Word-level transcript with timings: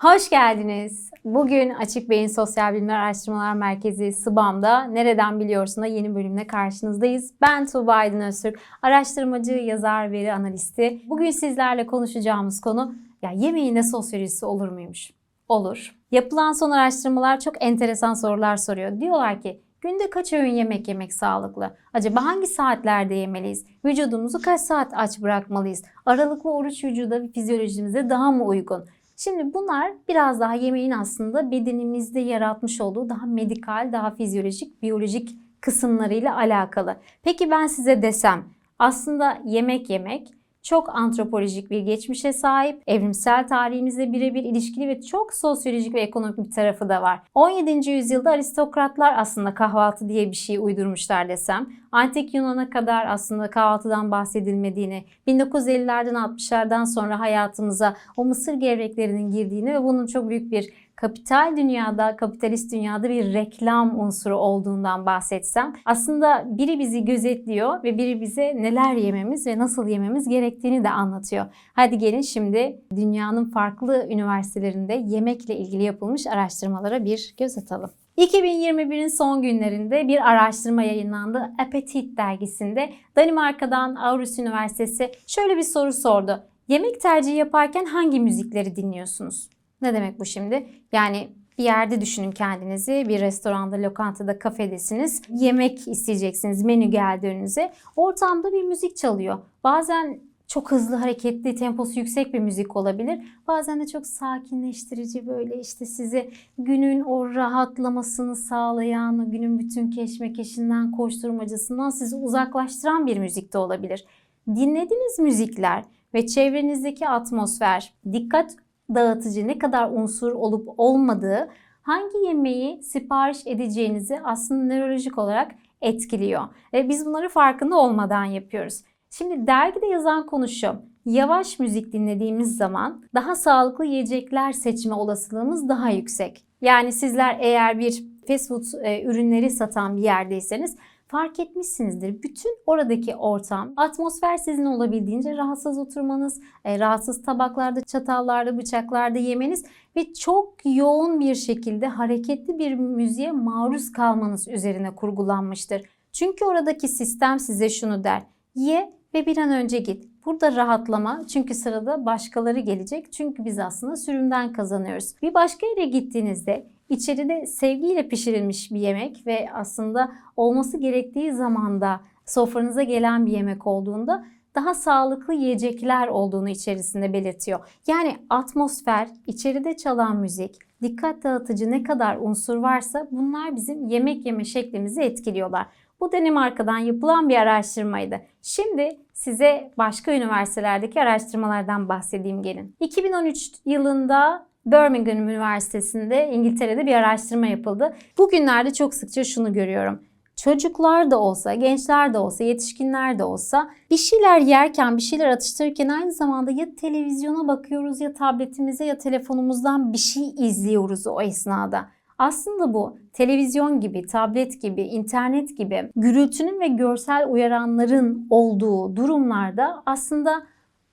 Hoş 0.00 0.30
geldiniz. 0.30 1.10
Bugün 1.24 1.70
Açık 1.70 2.10
Beyin 2.10 2.26
Sosyal 2.26 2.74
Bilimler 2.74 2.98
Araştırmalar 2.98 3.54
Merkezi 3.54 4.12
SBAM'da 4.12 4.84
Nereden 4.84 5.40
Biliyorsun'a 5.40 5.86
yeni 5.86 6.14
bölümle 6.14 6.46
karşınızdayız. 6.46 7.32
Ben 7.40 7.66
Tuğba 7.66 7.94
Aydın 7.94 8.20
Öztürk, 8.20 8.58
araştırmacı, 8.82 9.52
yazar, 9.52 10.12
veri 10.12 10.32
analisti. 10.32 11.02
Bugün 11.06 11.30
sizlerle 11.30 11.86
konuşacağımız 11.86 12.60
konu 12.60 12.94
ya 13.22 13.30
yemeğin 13.30 13.76
de 13.76 13.82
sosyolojisi 13.82 14.46
olur 14.46 14.68
muymuş? 14.68 15.10
Olur. 15.48 15.96
Yapılan 16.10 16.52
son 16.52 16.70
araştırmalar 16.70 17.40
çok 17.40 17.62
enteresan 17.62 18.14
sorular 18.14 18.56
soruyor. 18.56 19.00
Diyorlar 19.00 19.42
ki 19.42 19.60
Günde 19.80 20.10
kaç 20.10 20.32
öğün 20.32 20.52
yemek 20.52 20.88
yemek 20.88 21.12
sağlıklı? 21.12 21.76
Acaba 21.94 22.24
hangi 22.24 22.46
saatlerde 22.46 23.14
yemeliyiz? 23.14 23.64
Vücudumuzu 23.84 24.42
kaç 24.42 24.60
saat 24.60 24.92
aç 24.94 25.22
bırakmalıyız? 25.22 25.82
Aralıklı 26.06 26.52
oruç 26.52 26.84
vücuda 26.84 27.22
ve 27.22 27.28
fizyolojimize 27.28 28.10
daha 28.10 28.30
mı 28.30 28.44
uygun? 28.44 28.84
Şimdi 29.24 29.54
bunlar 29.54 29.92
biraz 30.08 30.40
daha 30.40 30.54
yemeğin 30.54 30.90
aslında 30.90 31.50
bedenimizde 31.50 32.20
yaratmış 32.20 32.80
olduğu 32.80 33.08
daha 33.08 33.26
medikal, 33.26 33.92
daha 33.92 34.10
fizyolojik, 34.14 34.82
biyolojik 34.82 35.36
kısımlarıyla 35.60 36.36
alakalı. 36.36 36.96
Peki 37.22 37.50
ben 37.50 37.66
size 37.66 38.02
desem 38.02 38.44
aslında 38.78 39.38
yemek 39.44 39.90
yemek 39.90 40.28
çok 40.62 40.94
antropolojik 40.94 41.70
bir 41.70 41.80
geçmişe 41.80 42.32
sahip, 42.32 42.82
evrimsel 42.86 43.48
tarihimizle 43.48 44.12
birebir 44.12 44.44
ilişkili 44.44 44.88
ve 44.88 45.02
çok 45.02 45.34
sosyolojik 45.34 45.94
ve 45.94 46.00
ekonomik 46.00 46.38
bir 46.38 46.50
tarafı 46.50 46.88
da 46.88 47.02
var. 47.02 47.22
17. 47.34 47.90
yüzyılda 47.90 48.30
aristokratlar 48.30 49.14
aslında 49.16 49.54
kahvaltı 49.54 50.08
diye 50.08 50.30
bir 50.30 50.36
şey 50.36 50.58
uydurmuşlar 50.58 51.28
desem, 51.28 51.68
antik 51.92 52.34
Yunan'a 52.34 52.70
kadar 52.70 53.06
aslında 53.06 53.50
kahvaltıdan 53.50 54.10
bahsedilmediğini, 54.10 55.04
1950'lerden 55.26 56.14
60'lardan 56.14 56.86
sonra 56.86 57.20
hayatımıza 57.20 57.96
o 58.16 58.24
mısır 58.24 58.54
gevreklerinin 58.54 59.30
girdiğini 59.30 59.74
ve 59.74 59.82
bunun 59.82 60.06
çok 60.06 60.28
büyük 60.28 60.52
bir 60.52 60.89
kapital 61.00 61.56
dünyada, 61.56 62.16
kapitalist 62.16 62.72
dünyada 62.72 63.08
bir 63.08 63.34
reklam 63.34 64.00
unsuru 64.00 64.36
olduğundan 64.36 65.06
bahsetsem 65.06 65.72
aslında 65.84 66.44
biri 66.46 66.78
bizi 66.78 67.04
gözetliyor 67.04 67.84
ve 67.84 67.98
biri 67.98 68.20
bize 68.20 68.56
neler 68.56 68.94
yememiz 68.94 69.46
ve 69.46 69.58
nasıl 69.58 69.88
yememiz 69.88 70.28
gerektiğini 70.28 70.84
de 70.84 70.90
anlatıyor. 70.90 71.46
Hadi 71.72 71.98
gelin 71.98 72.20
şimdi 72.20 72.80
dünyanın 72.96 73.44
farklı 73.44 74.06
üniversitelerinde 74.10 74.94
yemekle 75.06 75.56
ilgili 75.56 75.82
yapılmış 75.82 76.26
araştırmalara 76.26 77.04
bir 77.04 77.34
göz 77.38 77.58
atalım. 77.58 77.90
2021'in 78.18 79.08
son 79.08 79.42
günlerinde 79.42 80.08
bir 80.08 80.30
araştırma 80.30 80.82
yayınlandı. 80.82 81.52
Appetit 81.58 82.16
dergisinde 82.16 82.90
Danimarka'dan 83.16 83.94
Aarhus 83.94 84.38
Üniversitesi 84.38 85.10
şöyle 85.26 85.56
bir 85.56 85.62
soru 85.62 85.92
sordu. 85.92 86.42
Yemek 86.68 87.00
tercihi 87.00 87.36
yaparken 87.36 87.84
hangi 87.84 88.20
müzikleri 88.20 88.76
dinliyorsunuz? 88.76 89.48
Ne 89.82 89.94
demek 89.94 90.20
bu 90.20 90.24
şimdi? 90.24 90.66
Yani 90.92 91.28
bir 91.58 91.64
yerde 91.64 92.00
düşünün 92.00 92.30
kendinizi. 92.30 93.04
Bir 93.08 93.20
restoranda, 93.20 93.76
lokantada, 93.76 94.38
kafedesiniz. 94.38 95.22
Yemek 95.28 95.88
isteyeceksiniz. 95.88 96.62
Menü 96.62 96.84
geldi. 96.84 97.70
Ortamda 97.96 98.52
bir 98.52 98.62
müzik 98.62 98.96
çalıyor. 98.96 99.38
Bazen 99.64 100.20
çok 100.50 100.70
hızlı 100.70 100.96
hareketli, 100.96 101.54
temposu 101.54 101.98
yüksek 101.98 102.34
bir 102.34 102.38
müzik 102.38 102.76
olabilir. 102.76 103.18
Bazen 103.48 103.80
de 103.80 103.86
çok 103.86 104.06
sakinleştirici 104.06 105.26
böyle 105.26 105.60
işte 105.60 105.86
size 105.86 106.30
günün 106.58 107.00
o 107.00 107.34
rahatlamasını 107.34 108.36
sağlayan, 108.36 109.30
günün 109.30 109.58
bütün 109.58 109.90
keşmekeşinden, 109.90 110.90
koşturmacasından 110.90 111.90
sizi 111.90 112.16
uzaklaştıran 112.16 113.06
bir 113.06 113.18
müzik 113.18 113.52
de 113.52 113.58
olabilir. 113.58 114.04
Dinlediğiniz 114.48 115.18
müzikler 115.18 115.84
ve 116.14 116.26
çevrenizdeki 116.26 117.08
atmosfer, 117.08 117.94
dikkat 118.12 118.56
dağıtıcı 118.94 119.48
ne 119.48 119.58
kadar 119.58 119.90
unsur 119.90 120.32
olup 120.32 120.68
olmadığı 120.76 121.48
hangi 121.82 122.26
yemeği 122.26 122.82
sipariş 122.82 123.46
edeceğinizi 123.46 124.20
aslında 124.24 124.74
nörolojik 124.74 125.18
olarak 125.18 125.52
etkiliyor. 125.82 126.42
Ve 126.72 126.88
biz 126.88 127.06
bunları 127.06 127.28
farkında 127.28 127.76
olmadan 127.76 128.24
yapıyoruz. 128.24 128.84
Şimdi 129.10 129.46
dergide 129.46 129.86
yazan 129.86 130.26
konu 130.26 130.48
şu. 130.48 130.74
Yavaş 131.04 131.58
müzik 131.58 131.92
dinlediğimiz 131.92 132.56
zaman 132.56 133.04
daha 133.14 133.34
sağlıklı 133.34 133.84
yiyecekler 133.84 134.52
seçme 134.52 134.94
olasılığımız 134.94 135.68
daha 135.68 135.90
yüksek. 135.90 136.44
Yani 136.60 136.92
sizler 136.92 137.36
eğer 137.40 137.78
bir 137.78 138.04
fast 138.28 138.48
food 138.48 138.84
e, 138.84 139.02
ürünleri 139.04 139.50
satan 139.50 139.96
bir 139.96 140.02
yerdeyseniz 140.02 140.76
fark 141.10 141.40
etmişsinizdir. 141.40 142.22
Bütün 142.22 142.58
oradaki 142.66 143.16
ortam, 143.16 143.72
atmosfer 143.76 144.36
sizin 144.36 144.64
olabildiğince 144.64 145.36
rahatsız 145.36 145.78
oturmanız, 145.78 146.40
e, 146.64 146.78
rahatsız 146.78 147.22
tabaklarda, 147.22 147.80
çatallarda, 147.80 148.58
bıçaklarda 148.58 149.18
yemeniz 149.18 149.64
ve 149.96 150.12
çok 150.12 150.54
yoğun 150.64 151.20
bir 151.20 151.34
şekilde 151.34 151.86
hareketli 151.86 152.58
bir 152.58 152.74
müziğe 152.74 153.32
maruz 153.32 153.92
kalmanız 153.92 154.48
üzerine 154.48 154.94
kurgulanmıştır. 154.94 155.82
Çünkü 156.12 156.44
oradaki 156.44 156.88
sistem 156.88 157.38
size 157.38 157.68
şunu 157.68 158.04
der. 158.04 158.22
Ye 158.54 158.92
ve 159.14 159.26
bir 159.26 159.36
an 159.36 159.50
önce 159.50 159.78
git. 159.78 160.04
Burada 160.26 160.56
rahatlama 160.56 161.26
çünkü 161.26 161.54
sırada 161.54 162.06
başkaları 162.06 162.60
gelecek. 162.60 163.12
Çünkü 163.12 163.44
biz 163.44 163.58
aslında 163.58 163.96
sürümden 163.96 164.52
kazanıyoruz. 164.52 165.14
Bir 165.22 165.34
başka 165.34 165.66
yere 165.66 165.84
gittiğinizde 165.84 166.70
içeride 166.90 167.46
sevgiyle 167.46 168.08
pişirilmiş 168.08 168.70
bir 168.70 168.80
yemek 168.80 169.26
ve 169.26 169.48
aslında 169.54 170.12
olması 170.36 170.78
gerektiği 170.78 171.32
zamanda 171.32 172.00
sofranıza 172.26 172.82
gelen 172.82 173.26
bir 173.26 173.32
yemek 173.32 173.66
olduğunda 173.66 174.24
daha 174.54 174.74
sağlıklı 174.74 175.34
yiyecekler 175.34 176.08
olduğunu 176.08 176.48
içerisinde 176.48 177.12
belirtiyor. 177.12 177.60
Yani 177.86 178.16
atmosfer, 178.30 179.08
içeride 179.26 179.76
çalan 179.76 180.16
müzik, 180.16 180.58
dikkat 180.82 181.24
dağıtıcı 181.24 181.70
ne 181.70 181.82
kadar 181.82 182.16
unsur 182.20 182.56
varsa 182.56 183.08
bunlar 183.10 183.56
bizim 183.56 183.88
yemek 183.88 184.26
yeme 184.26 184.44
şeklimizi 184.44 185.02
etkiliyorlar. 185.02 185.66
Bu 186.00 186.12
Danimarka'dan 186.12 186.78
yapılan 186.78 187.28
bir 187.28 187.36
araştırmaydı. 187.36 188.20
Şimdi 188.42 188.98
size 189.12 189.72
başka 189.78 190.14
üniversitelerdeki 190.14 191.00
araştırmalardan 191.00 191.88
bahsedeyim 191.88 192.42
gelin. 192.42 192.76
2013 192.80 193.52
yılında 193.64 194.46
Birmingham 194.66 195.28
Üniversitesi'nde 195.28 196.30
İngiltere'de 196.32 196.86
bir 196.86 196.94
araştırma 196.94 197.46
yapıldı. 197.46 197.94
Bugünlerde 198.18 198.72
çok 198.72 198.94
sıkça 198.94 199.24
şunu 199.24 199.52
görüyorum. 199.52 200.02
Çocuklar 200.36 201.10
da 201.10 201.18
olsa, 201.18 201.54
gençler 201.54 202.14
de 202.14 202.18
olsa, 202.18 202.44
yetişkinler 202.44 203.18
de 203.18 203.24
olsa 203.24 203.70
bir 203.90 203.96
şeyler 203.96 204.38
yerken, 204.38 204.96
bir 204.96 205.02
şeyler 205.02 205.28
atıştırırken 205.28 205.88
aynı 205.88 206.12
zamanda 206.12 206.50
ya 206.50 206.74
televizyona 206.76 207.48
bakıyoruz 207.48 208.00
ya 208.00 208.12
tabletimize 208.12 208.84
ya 208.84 208.98
telefonumuzdan 208.98 209.92
bir 209.92 209.98
şey 209.98 210.34
izliyoruz 210.38 211.06
o 211.06 211.20
esnada. 211.20 211.88
Aslında 212.18 212.74
bu 212.74 212.98
televizyon 213.12 213.80
gibi, 213.80 214.06
tablet 214.06 214.62
gibi, 214.62 214.82
internet 214.82 215.56
gibi 215.56 215.90
gürültünün 215.96 216.60
ve 216.60 216.68
görsel 216.68 217.26
uyaranların 217.28 218.26
olduğu 218.30 218.96
durumlarda 218.96 219.82
aslında 219.86 220.42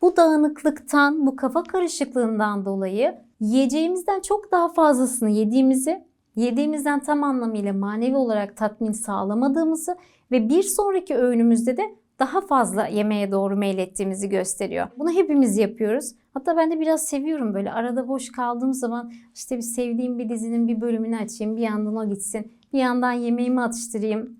bu 0.01 0.17
dağınıklıktan, 0.17 1.27
bu 1.27 1.35
kafa 1.35 1.63
karışıklığından 1.63 2.66
dolayı 2.66 3.26
yiyeceğimizden 3.40 4.20
çok 4.20 4.52
daha 4.52 4.70
fazlasını 4.70 5.30
yediğimizi, 5.30 6.03
yediğimizden 6.36 7.00
tam 7.00 7.24
anlamıyla 7.24 7.74
manevi 7.74 8.16
olarak 8.16 8.58
tatmin 8.58 8.92
sağlamadığımızı 8.92 9.96
ve 10.31 10.50
bir 10.50 10.64
sonraki 10.64 11.16
öğünümüzde 11.16 11.78
de 11.78 11.96
daha 12.20 12.42
fazla 12.42 12.88
yemeğe 12.88 13.31
doğru 13.31 13.58
meylettiğimizi 13.58 14.30
gösteriyor. 14.30 14.88
Bunu 14.98 15.12
hepimiz 15.12 15.58
yapıyoruz. 15.58 16.12
Hatta 16.34 16.58
ben 16.58 16.72
de 16.72 16.80
biraz 16.80 17.06
seviyorum 17.06 17.53
böyle 17.53 17.72
arada 17.72 18.08
boş 18.08 18.31
kaldığım 18.31 18.74
zaman 18.74 19.12
işte 19.36 19.58
bir 19.58 19.62
sevdiğim 19.62 20.19
bir 20.19 20.30
dizinin 20.30 20.68
bir 20.68 20.81
bölümünü 20.81 21.18
açayım 21.18 21.56
bir 21.56 21.62
yandan 21.62 21.96
o 21.96 22.09
gitsin. 22.09 22.52
Bir 22.74 22.80
yandan 22.80 23.12
yemeğimi 23.12 23.62
atıştırayım. 23.62 24.40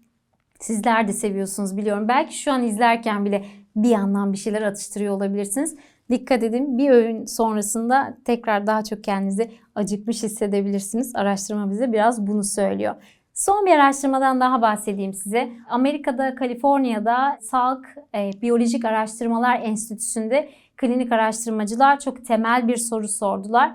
Sizler 0.60 1.08
de 1.08 1.14
seviyorsunuz 1.14 1.78
biliyorum. 1.78 2.08
Belki 2.08 2.38
şu 2.38 2.52
an 2.52 2.64
izlerken 2.64 3.26
bile 3.26 3.46
bir 3.76 3.90
yandan 3.90 4.34
bir 4.34 4.38
şeyler 4.38 4.62
atıştırıyor 4.62 5.14
olabilirsiniz. 5.14 5.76
Dikkat 6.10 6.44
edin 6.44 6.78
bir 6.78 6.90
öğün 6.90 7.26
sonrasında 7.26 8.18
tekrar 8.26 8.68
daha 8.68 8.84
çok 8.84 9.04
kendinizi 9.04 9.52
acıkmış 9.76 10.24
hissedebilirsiniz. 10.24 11.16
Araştırma 11.16 11.72
bize 11.72 11.94
biraz 11.94 12.28
bunu 12.28 12.44
söylüyor. 12.44 12.96
Son 13.34 13.66
bir 13.66 13.72
araştırmadan 13.72 14.40
daha 14.40 14.62
bahsedeyim 14.62 15.14
size. 15.14 15.50
Amerika'da, 15.70 16.36
Kaliforniya'da 16.36 17.40
Sağlık 17.42 17.96
e, 18.16 18.32
Biyolojik 18.42 18.86
Araştırmalar 18.86 19.62
Enstitüsü'nde 19.62 20.50
klinik 20.78 21.12
araştırmacılar 21.12 22.00
çok 22.00 22.26
temel 22.26 22.68
bir 22.68 22.78
soru 22.78 23.08
sordular. 23.08 23.72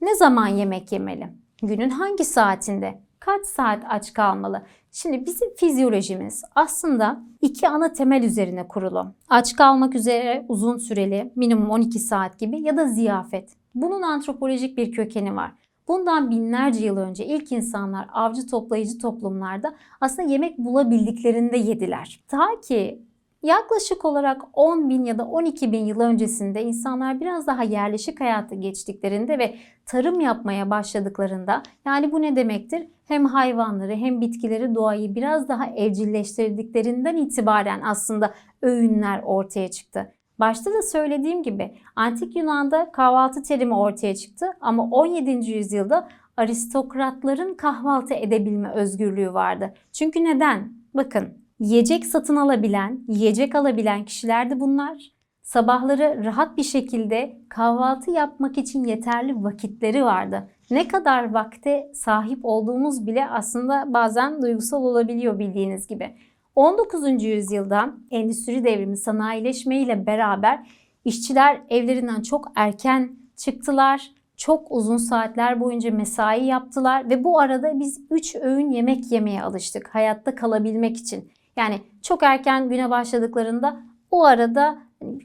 Ne 0.00 0.14
zaman 0.14 0.46
yemek 0.46 0.92
yemeli? 0.92 1.28
Günün 1.62 1.90
hangi 1.90 2.24
saatinde? 2.24 3.07
Kaç 3.28 3.46
saat 3.46 3.84
aç 3.88 4.12
kalmalı? 4.12 4.62
Şimdi 4.92 5.26
bizim 5.26 5.54
fizyolojimiz 5.54 6.44
aslında 6.54 7.20
iki 7.40 7.68
ana 7.68 7.92
temel 7.92 8.22
üzerine 8.22 8.68
kurulu. 8.68 9.14
Aç 9.28 9.56
kalmak 9.56 9.94
üzere 9.94 10.44
uzun 10.48 10.78
süreli, 10.78 11.32
minimum 11.36 11.70
12 11.70 11.98
saat 11.98 12.38
gibi 12.38 12.60
ya 12.62 12.76
da 12.76 12.86
ziyafet. 12.86 13.50
Bunun 13.74 14.02
antropolojik 14.02 14.78
bir 14.78 14.92
kökeni 14.92 15.36
var. 15.36 15.52
Bundan 15.88 16.30
binlerce 16.30 16.86
yıl 16.86 16.96
önce 16.96 17.26
ilk 17.26 17.52
insanlar 17.52 18.08
avcı 18.12 18.46
toplayıcı 18.46 18.98
toplumlarda 18.98 19.74
aslında 20.00 20.28
yemek 20.28 20.58
bulabildiklerinde 20.58 21.58
yediler. 21.58 22.20
Ta 22.28 22.46
ki 22.68 23.02
Yaklaşık 23.42 24.04
olarak 24.04 24.42
10 24.52 24.88
bin 24.88 25.04
ya 25.04 25.18
da 25.18 25.24
12 25.24 25.72
bin 25.72 25.84
yıl 25.84 26.00
öncesinde 26.00 26.62
insanlar 26.62 27.20
biraz 27.20 27.46
daha 27.46 27.62
yerleşik 27.62 28.20
hayata 28.20 28.54
geçtiklerinde 28.54 29.38
ve 29.38 29.54
tarım 29.86 30.20
yapmaya 30.20 30.70
başladıklarında 30.70 31.62
yani 31.84 32.12
bu 32.12 32.22
ne 32.22 32.36
demektir? 32.36 32.88
Hem 33.04 33.26
hayvanları 33.26 33.92
hem 33.92 34.20
bitkileri 34.20 34.74
doğayı 34.74 35.14
biraz 35.14 35.48
daha 35.48 35.66
evcilleştirdiklerinden 35.66 37.16
itibaren 37.16 37.80
aslında 37.84 38.34
öğünler 38.62 39.22
ortaya 39.22 39.70
çıktı. 39.70 40.14
Başta 40.38 40.72
da 40.72 40.82
söylediğim 40.82 41.42
gibi 41.42 41.74
antik 41.96 42.36
Yunan'da 42.36 42.92
kahvaltı 42.92 43.42
terimi 43.42 43.74
ortaya 43.74 44.14
çıktı 44.14 44.46
ama 44.60 44.82
17. 44.90 45.50
yüzyılda 45.50 46.08
aristokratların 46.36 47.54
kahvaltı 47.54 48.14
edebilme 48.14 48.72
özgürlüğü 48.72 49.34
vardı. 49.34 49.74
Çünkü 49.92 50.24
neden? 50.24 50.72
Bakın 50.94 51.47
yiyecek 51.60 52.06
satın 52.06 52.36
alabilen, 52.36 53.00
yiyecek 53.08 53.54
alabilen 53.54 54.04
kişilerdi 54.04 54.60
bunlar. 54.60 55.12
Sabahları 55.42 56.24
rahat 56.24 56.56
bir 56.56 56.62
şekilde 56.62 57.38
kahvaltı 57.48 58.10
yapmak 58.10 58.58
için 58.58 58.84
yeterli 58.84 59.44
vakitleri 59.44 60.04
vardı. 60.04 60.48
Ne 60.70 60.88
kadar 60.88 61.32
vakte 61.32 61.90
sahip 61.94 62.38
olduğumuz 62.42 63.06
bile 63.06 63.28
aslında 63.28 63.84
bazen 63.94 64.42
duygusal 64.42 64.82
olabiliyor 64.82 65.38
bildiğiniz 65.38 65.86
gibi. 65.86 66.14
19. 66.54 67.22
yüzyılda 67.22 67.94
endüstri 68.10 68.64
devrimi 68.64 68.96
sanayileşme 68.96 69.80
ile 69.80 70.06
beraber 70.06 70.66
işçiler 71.04 71.60
evlerinden 71.68 72.22
çok 72.22 72.52
erken 72.54 73.10
çıktılar. 73.36 74.10
Çok 74.36 74.66
uzun 74.70 74.96
saatler 74.96 75.60
boyunca 75.60 75.90
mesai 75.90 76.44
yaptılar 76.44 77.10
ve 77.10 77.24
bu 77.24 77.38
arada 77.40 77.80
biz 77.80 78.00
3 78.10 78.36
öğün 78.36 78.70
yemek 78.70 79.12
yemeye 79.12 79.42
alıştık 79.42 79.88
hayatta 79.94 80.34
kalabilmek 80.34 80.96
için. 80.96 81.30
Yani 81.58 81.80
çok 82.02 82.22
erken 82.22 82.68
güne 82.68 82.90
başladıklarında 82.90 83.76
o 84.10 84.24
arada 84.24 84.78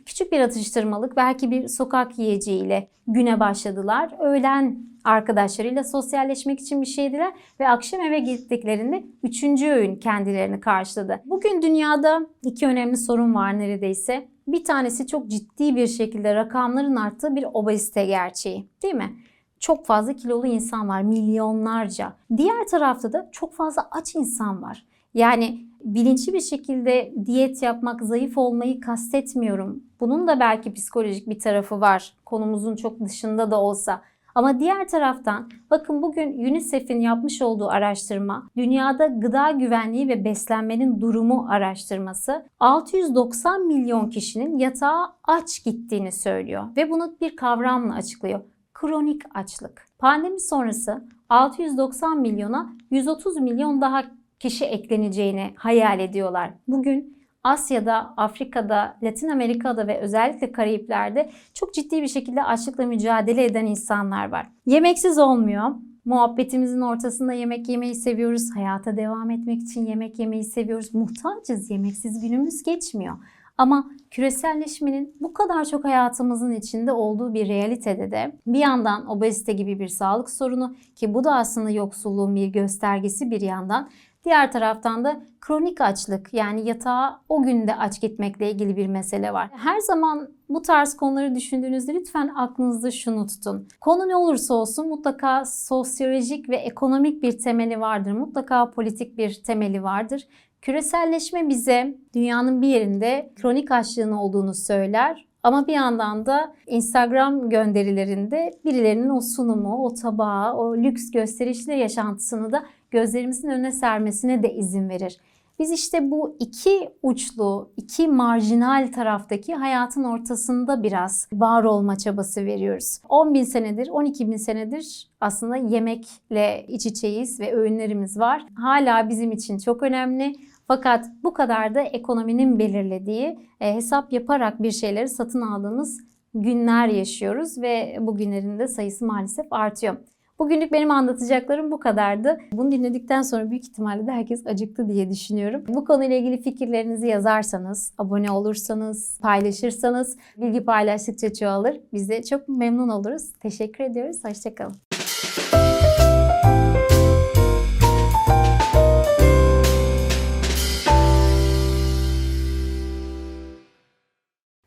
küçük 0.05 0.31
bir 0.31 0.39
atıştırmalık 0.39 1.17
belki 1.17 1.51
bir 1.51 1.67
sokak 1.67 2.19
yiyeceğiyle 2.19 2.87
güne 3.07 3.39
başladılar. 3.39 4.11
Öğlen 4.19 4.77
arkadaşlarıyla 5.03 5.83
sosyalleşmek 5.83 6.59
için 6.59 6.81
bir 6.81 6.85
şeydiler 6.85 7.33
ve 7.59 7.69
akşam 7.69 8.01
eve 8.01 8.19
gittiklerinde 8.19 9.03
üçüncü 9.23 9.67
öğün 9.67 9.95
kendilerini 9.95 10.59
karşıladı. 10.59 11.21
Bugün 11.25 11.61
dünyada 11.61 12.27
iki 12.43 12.67
önemli 12.67 12.97
sorun 12.97 13.35
var 13.35 13.59
neredeyse. 13.59 14.27
Bir 14.47 14.63
tanesi 14.63 15.07
çok 15.07 15.27
ciddi 15.27 15.75
bir 15.75 15.87
şekilde 15.87 16.35
rakamların 16.35 16.95
arttığı 16.95 17.35
bir 17.35 17.45
obezite 17.53 18.05
gerçeği 18.05 18.69
değil 18.83 18.95
mi? 18.95 19.15
Çok 19.59 19.85
fazla 19.85 20.13
kilolu 20.13 20.47
insan 20.47 20.89
var 20.89 21.01
milyonlarca. 21.01 22.13
Diğer 22.37 22.67
tarafta 22.67 23.13
da 23.13 23.29
çok 23.31 23.53
fazla 23.53 23.87
aç 23.91 24.15
insan 24.15 24.61
var. 24.61 24.85
Yani 25.13 25.59
bilinçli 25.83 26.33
bir 26.33 26.41
şekilde 26.41 27.13
diyet 27.25 27.61
yapmak, 27.61 28.03
zayıf 28.03 28.37
olmayı 28.37 28.79
kastetmiyorum. 28.79 29.83
Bunun 29.99 30.27
da 30.27 30.39
belki 30.39 30.73
psikolojik 30.73 31.29
bir 31.29 31.39
tarafı 31.39 31.81
var. 31.81 32.13
Konumuzun 32.25 32.75
çok 32.75 32.99
dışında 32.99 33.51
da 33.51 33.61
olsa. 33.61 34.01
Ama 34.35 34.59
diğer 34.59 34.87
taraftan 34.87 35.49
bakın 35.71 36.01
bugün 36.01 36.45
UNICEF'in 36.45 36.99
yapmış 36.99 37.41
olduğu 37.41 37.67
araştırma 37.67 38.49
dünyada 38.57 39.05
gıda 39.05 39.51
güvenliği 39.51 40.07
ve 40.07 40.25
beslenmenin 40.25 41.01
durumu 41.01 41.47
araştırması 41.49 42.45
690 42.59 43.67
milyon 43.67 44.09
kişinin 44.09 44.57
yatağa 44.57 45.15
aç 45.23 45.63
gittiğini 45.63 46.11
söylüyor 46.11 46.63
ve 46.77 46.89
bunu 46.89 47.15
bir 47.21 47.35
kavramla 47.35 47.95
açıklıyor. 47.95 48.41
Kronik 48.73 49.21
açlık. 49.33 49.85
Pandemi 49.99 50.39
sonrası 50.39 51.03
690 51.29 52.19
milyona 52.19 52.73
130 52.91 53.37
milyon 53.37 53.81
daha 53.81 54.03
kişi 54.43 54.65
ekleneceğini 54.65 55.53
hayal 55.55 55.99
ediyorlar. 55.99 56.53
Bugün 56.67 57.17
Asya'da, 57.43 58.13
Afrika'da, 58.17 58.97
Latin 59.03 59.29
Amerika'da 59.29 59.87
ve 59.87 59.99
özellikle 59.99 60.51
Karayipler'de 60.51 61.29
çok 61.53 61.73
ciddi 61.73 62.01
bir 62.01 62.07
şekilde 62.07 62.43
açlıkla 62.43 62.85
mücadele 62.85 63.45
eden 63.45 63.65
insanlar 63.65 64.29
var. 64.29 64.49
Yemeksiz 64.65 65.17
olmuyor. 65.17 65.69
Muhabbetimizin 66.05 66.81
ortasında 66.81 67.33
yemek 67.33 67.69
yemeyi 67.69 67.95
seviyoruz. 67.95 68.55
Hayata 68.55 68.97
devam 68.97 69.31
etmek 69.31 69.61
için 69.61 69.85
yemek 69.85 70.19
yemeyi 70.19 70.43
seviyoruz. 70.43 70.93
Muhtacız. 70.93 71.69
Yemeksiz 71.69 72.21
günümüz 72.21 72.63
geçmiyor. 72.63 73.17
Ama 73.57 73.91
küreselleşmenin 74.11 75.15
bu 75.21 75.33
kadar 75.33 75.65
çok 75.65 75.83
hayatımızın 75.83 76.51
içinde 76.51 76.91
olduğu 76.91 77.33
bir 77.33 77.47
realitede 77.47 78.11
de 78.11 78.31
bir 78.47 78.59
yandan 78.59 79.09
obezite 79.09 79.53
gibi 79.53 79.79
bir 79.79 79.87
sağlık 79.87 80.29
sorunu 80.29 80.75
ki 80.95 81.13
bu 81.13 81.23
da 81.23 81.35
aslında 81.35 81.69
yoksulluğun 81.69 82.35
bir 82.35 82.47
göstergesi 82.47 83.31
bir 83.31 83.41
yandan 83.41 83.89
Diğer 84.25 84.51
taraftan 84.51 85.03
da 85.03 85.21
kronik 85.41 85.81
açlık 85.81 86.33
yani 86.33 86.67
yatağa 86.67 87.21
o 87.29 87.43
günde 87.43 87.75
aç 87.75 88.01
gitmekle 88.01 88.51
ilgili 88.51 88.77
bir 88.77 88.87
mesele 88.87 89.33
var. 89.33 89.49
Her 89.51 89.79
zaman 89.79 90.29
bu 90.49 90.61
tarz 90.61 90.97
konuları 90.97 91.35
düşündüğünüzde 91.35 91.93
lütfen 91.93 92.27
aklınızda 92.35 92.91
şunu 92.91 93.27
tutun. 93.27 93.67
Konu 93.81 94.07
ne 94.07 94.15
olursa 94.15 94.53
olsun 94.53 94.87
mutlaka 94.87 95.45
sosyolojik 95.45 96.49
ve 96.49 96.55
ekonomik 96.55 97.23
bir 97.23 97.39
temeli 97.39 97.79
vardır. 97.79 98.11
Mutlaka 98.11 98.71
politik 98.71 99.17
bir 99.17 99.43
temeli 99.43 99.83
vardır. 99.83 100.27
Küreselleşme 100.61 101.49
bize 101.49 101.97
dünyanın 102.13 102.61
bir 102.61 102.67
yerinde 102.67 103.33
kronik 103.35 103.71
açlığın 103.71 104.11
olduğunu 104.11 104.53
söyler 104.53 105.27
ama 105.43 105.67
bir 105.67 105.73
yandan 105.73 106.25
da 106.25 106.53
Instagram 106.67 107.49
gönderilerinde 107.49 108.51
birilerinin 108.65 109.09
o 109.09 109.21
sunumu, 109.21 109.85
o 109.85 109.93
tabağı, 109.93 110.53
o 110.53 110.77
lüks 110.77 111.11
gösterişli 111.11 111.79
yaşantısını 111.79 112.51
da 112.51 112.63
gözlerimizin 112.93 113.49
önüne 113.49 113.71
sermesine 113.71 114.43
de 114.43 114.53
izin 114.53 114.89
verir. 114.89 115.17
Biz 115.59 115.71
işte 115.71 116.11
bu 116.11 116.37
iki 116.39 116.89
uçlu, 117.03 117.71
iki 117.77 118.07
marjinal 118.07 118.91
taraftaki 118.95 119.55
hayatın 119.55 120.03
ortasında 120.03 120.83
biraz 120.83 121.27
var 121.33 121.63
olma 121.63 121.97
çabası 121.97 122.45
veriyoruz. 122.45 122.99
10 123.09 123.33
bin 123.33 123.43
senedir, 123.43 123.89
12 123.89 124.27
bin 124.27 124.37
senedir 124.37 125.11
aslında 125.21 125.55
yemekle 125.55 126.65
iç 126.67 126.85
içeyiz 126.85 127.39
ve 127.39 127.53
öğünlerimiz 127.55 128.19
var. 128.19 128.45
Hala 128.55 129.09
bizim 129.09 129.31
için 129.31 129.57
çok 129.57 129.83
önemli. 129.83 130.35
Fakat 130.67 131.05
bu 131.23 131.33
kadar 131.33 131.75
da 131.75 131.81
ekonominin 131.81 132.59
belirlediği 132.59 133.39
e, 133.59 133.75
hesap 133.75 134.13
yaparak 134.13 134.63
bir 134.63 134.71
şeyleri 134.71 135.09
satın 135.09 135.41
aldığımız 135.41 136.01
günler 136.33 136.87
yaşıyoruz 136.87 137.61
ve 137.61 137.97
bu 137.99 138.15
günlerin 138.15 138.59
de 138.59 138.67
sayısı 138.67 139.05
maalesef 139.05 139.45
artıyor. 139.51 139.95
Bugünlük 140.39 140.71
benim 140.71 140.91
anlatacaklarım 140.91 141.71
bu 141.71 141.79
kadardı. 141.79 142.37
Bunu 142.53 142.71
dinledikten 142.71 143.21
sonra 143.21 143.49
büyük 143.49 143.63
ihtimalle 143.63 144.07
de 144.07 144.11
herkes 144.11 144.47
acıktı 144.47 144.89
diye 144.89 145.09
düşünüyorum. 145.09 145.63
Bu 145.67 145.85
konuyla 145.85 146.15
ilgili 146.15 146.41
fikirlerinizi 146.41 147.07
yazarsanız, 147.07 147.93
abone 147.97 148.31
olursanız, 148.31 149.19
paylaşırsanız 149.21 150.17
bilgi 150.37 150.65
paylaştıkça 150.65 151.33
çoğalır. 151.33 151.79
Biz 151.93 152.09
de 152.09 152.23
çok 152.23 152.49
memnun 152.49 152.89
oluruz. 152.89 153.33
Teşekkür 153.39 153.83
ediyoruz. 153.83 154.17
Hoşçakalın. 154.23 154.75